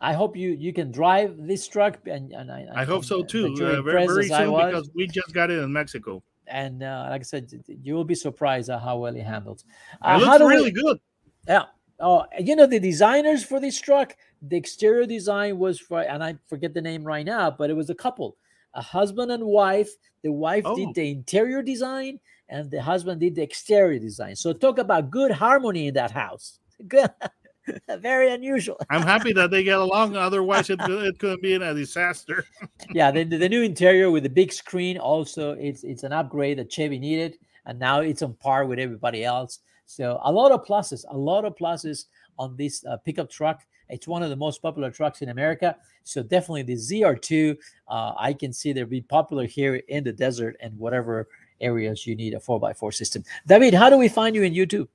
I 0.01 0.13
hope 0.13 0.35
you 0.35 0.51
you 0.51 0.73
can 0.73 0.91
drive 0.91 1.35
this 1.37 1.67
truck, 1.67 1.99
and, 2.05 2.31
and 2.31 2.51
I, 2.51 2.67
I 2.75 2.85
hope 2.85 3.05
so 3.05 3.23
too. 3.23 3.53
Uh, 3.53 3.81
very, 3.81 4.05
very 4.05 4.27
soon 4.27 4.53
because 4.53 4.89
we 4.93 5.07
just 5.07 5.33
got 5.33 5.49
it 5.49 5.59
in 5.59 5.71
Mexico. 5.71 6.21
And 6.47 6.83
uh, 6.83 7.07
like 7.09 7.21
I 7.21 7.23
said, 7.23 7.51
you 7.67 7.95
will 7.95 8.03
be 8.03 8.15
surprised 8.15 8.69
at 8.69 8.81
how 8.81 8.97
well 8.97 9.15
it 9.15 9.23
handles. 9.23 9.65
Uh, 10.01 10.19
it 10.21 10.25
looks 10.25 10.39
really 10.41 10.71
we, 10.71 10.71
good. 10.71 10.99
Yeah. 11.47 11.63
Oh, 11.99 12.25
you 12.39 12.55
know 12.55 12.67
the 12.67 12.79
designers 12.79 13.43
for 13.43 13.59
this 13.59 13.79
truck. 13.79 14.15
The 14.41 14.57
exterior 14.57 15.05
design 15.05 15.57
was 15.57 15.79
for, 15.79 16.01
and 16.01 16.23
I 16.23 16.35
forget 16.47 16.73
the 16.73 16.81
name 16.81 17.03
right 17.03 17.25
now, 17.25 17.49
but 17.49 17.69
it 17.69 17.73
was 17.73 17.89
a 17.89 17.95
couple, 17.95 18.37
a 18.75 18.81
husband 18.81 19.31
and 19.31 19.43
wife. 19.43 19.89
The 20.23 20.31
wife 20.31 20.63
oh. 20.65 20.75
did 20.75 20.93
the 20.93 21.11
interior 21.11 21.61
design, 21.61 22.19
and 22.49 22.69
the 22.69 22.81
husband 22.81 23.21
did 23.21 23.35
the 23.35 23.41
exterior 23.41 23.99
design. 23.99 24.35
So 24.35 24.53
talk 24.53 24.77
about 24.77 25.11
good 25.11 25.31
harmony 25.31 25.87
in 25.87 25.93
that 25.95 26.11
house. 26.11 26.59
Good. 26.87 27.09
Very 27.99 28.31
unusual. 28.31 28.77
I'm 28.89 29.01
happy 29.01 29.33
that 29.33 29.51
they 29.51 29.63
get 29.63 29.79
along. 29.79 30.15
Otherwise, 30.17 30.69
it, 30.69 30.79
it 30.81 31.19
could 31.19 31.31
have 31.31 31.41
been 31.41 31.61
a 31.61 31.73
disaster. 31.73 32.45
yeah, 32.91 33.11
the, 33.11 33.23
the 33.23 33.49
new 33.49 33.63
interior 33.63 34.11
with 34.11 34.23
the 34.23 34.29
big 34.29 34.53
screen 34.53 34.97
also 34.97 35.53
it's 35.53 35.83
it's 35.83 36.03
an 36.03 36.13
upgrade 36.13 36.59
that 36.59 36.71
Chevy 36.71 36.99
needed, 36.99 37.37
and 37.65 37.79
now 37.79 38.01
it's 38.01 38.21
on 38.21 38.33
par 38.35 38.65
with 38.65 38.79
everybody 38.79 39.23
else. 39.23 39.59
So 39.87 40.19
a 40.23 40.31
lot 40.31 40.51
of 40.51 40.65
pluses, 40.65 41.05
a 41.09 41.17
lot 41.17 41.45
of 41.45 41.55
pluses 41.55 42.05
on 42.37 42.55
this 42.55 42.85
uh, 42.85 42.97
pickup 42.97 43.29
truck. 43.29 43.65
It's 43.89 44.07
one 44.07 44.23
of 44.23 44.29
the 44.29 44.35
most 44.35 44.61
popular 44.61 44.91
trucks 44.91 45.21
in 45.21 45.29
America. 45.29 45.75
So 46.03 46.23
definitely 46.23 46.63
the 46.63 46.73
ZR2, 46.73 47.57
uh, 47.87 48.13
I 48.17 48.33
can 48.33 48.51
see 48.51 48.73
they'll 48.73 48.85
be 48.85 49.01
popular 49.01 49.45
here 49.45 49.75
in 49.87 50.03
the 50.03 50.13
desert 50.13 50.55
and 50.59 50.77
whatever 50.77 51.27
areas 51.61 52.05
you 52.05 52.15
need 52.15 52.33
a 52.33 52.39
4x4 52.39 52.93
system. 52.93 53.23
David, 53.47 53.73
how 53.73 53.89
do 53.89 53.97
we 53.97 54.07
find 54.07 54.35
you 54.35 54.43
in 54.43 54.53
YouTube? 54.53 54.87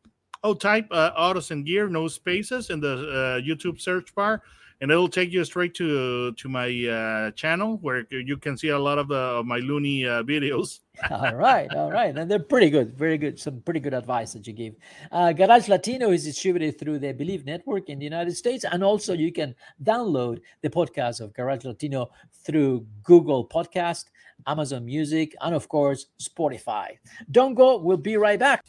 Oh, 0.42 0.54
type 0.54 0.86
uh, 0.90 1.12
autos 1.16 1.50
and 1.50 1.66
gear, 1.66 1.88
no 1.88 2.08
spaces 2.08 2.70
in 2.70 2.80
the 2.80 2.92
uh, 2.92 3.40
YouTube 3.40 3.80
search 3.80 4.14
bar, 4.14 4.42
and 4.80 4.90
it'll 4.90 5.08
take 5.08 5.30
you 5.32 5.44
straight 5.44 5.74
to 5.74 6.32
to 6.32 6.48
my 6.48 6.68
uh, 6.88 7.30
channel 7.32 7.78
where 7.82 8.06
you 8.10 8.36
can 8.36 8.56
see 8.56 8.68
a 8.68 8.78
lot 8.78 8.98
of, 8.98 9.08
the, 9.08 9.14
of 9.14 9.46
my 9.46 9.58
loony 9.58 10.06
uh, 10.06 10.22
videos. 10.32 10.80
all 11.10 11.34
right, 11.34 11.72
all 11.74 11.90
right, 11.90 12.16
and 12.16 12.30
they're 12.30 12.38
pretty 12.38 12.70
good, 12.70 12.96
very 12.96 13.16
good. 13.18 13.38
Some 13.38 13.60
pretty 13.60 13.80
good 13.80 13.94
advice 13.94 14.32
that 14.32 14.46
you 14.46 14.52
give. 14.52 14.74
Uh, 15.12 15.32
Garage 15.32 15.68
Latino 15.68 16.10
is 16.10 16.24
distributed 16.24 16.78
through 16.78 16.98
the 16.98 17.12
Bleav 17.14 17.44
Network 17.44 17.88
in 17.88 17.98
the 17.98 18.04
United 18.04 18.36
States, 18.36 18.64
and 18.70 18.82
also 18.84 19.12
you 19.12 19.32
can 19.32 19.54
download 19.82 20.40
the 20.62 20.70
podcast 20.70 21.20
of 21.20 21.32
Garage 21.32 21.64
Latino 21.64 22.10
through 22.44 22.86
Google 23.02 23.46
Podcast, 23.46 24.06
Amazon 24.46 24.84
Music, 24.84 25.34
and 25.40 25.54
of 25.54 25.68
course 25.68 26.06
Spotify. 26.20 26.98
Don't 27.30 27.54
go. 27.54 27.78
We'll 27.78 27.96
be 27.96 28.16
right 28.16 28.38
back. 28.38 28.64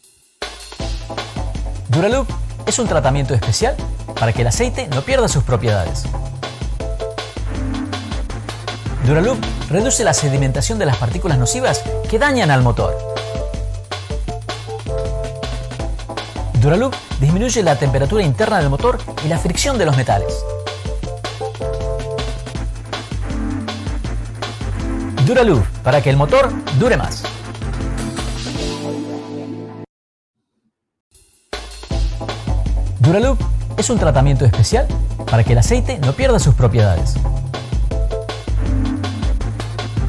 Duralube 1.92 2.51
es 2.66 2.80
un 2.80 2.88
tratamiento 2.88 3.34
especial 3.34 3.76
para 4.20 4.34
que 4.34 4.42
el 4.42 4.48
aceite 4.48 4.88
no 4.90 5.02
pierda 5.02 5.28
sus 5.28 5.44
propiedades. 5.44 6.04
Duraloop 9.06 9.40
reduce 9.70 10.04
la 10.04 10.14
sedimentación 10.14 10.78
de 10.78 10.86
las 10.86 10.98
partículas 10.98 11.38
nocivas 11.38 11.84
que 12.10 12.20
dañan 12.20 12.52
al 12.52 12.62
motor. 12.62 12.96
Duraloop 16.62 16.94
disminuye 17.20 17.64
la 17.64 17.76
temperatura 17.76 18.24
interna 18.24 18.60
del 18.60 18.70
motor 18.70 19.00
y 19.26 19.28
la 19.28 19.40
fricción 19.40 19.78
de 19.78 19.86
los 19.86 19.98
metales. 19.98 20.46
Duraloop 25.26 25.66
para 25.84 26.02
que 26.02 26.10
el 26.10 26.18
motor 26.18 26.52
dure 26.78 26.98
más. 26.98 27.24
Duraloop 33.12 33.42
es 33.76 33.90
un 33.90 34.00
tratamiento 34.00 34.46
especial 34.46 34.88
para 35.30 35.44
que 35.44 35.52
el 35.52 35.60
aceite 35.60 36.00
no 36.00 36.14
pierda 36.14 36.40
sus 36.40 36.56
propiedades. 36.56 37.16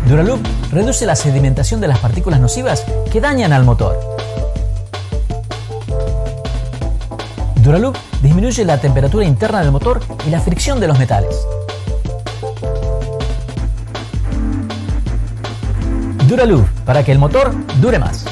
Duraloop 0.07 0.39
reduce 0.71 1.05
la 1.05 1.17
sedimentación 1.17 1.81
de 1.81 1.89
las 1.89 1.99
partículas 1.99 2.39
nocivas 2.39 2.85
que 3.11 3.21
dañan 3.21 3.53
al 3.53 3.65
motor. 3.65 3.99
Duraloop 7.57 7.97
disminuye 8.23 8.65
la 8.65 8.79
temperatura 8.79 9.25
interna 9.25 9.63
del 9.63 9.73
motor 9.73 10.01
y 10.25 10.31
la 10.31 10.41
fricción 10.41 10.79
de 10.79 10.87
los 10.87 10.97
metales. 10.97 11.45
Duraloop 16.29 16.69
para 16.87 17.03
que 17.03 17.11
el 17.11 17.19
motor 17.19 17.53
dure 17.81 17.99
más. 17.99 18.32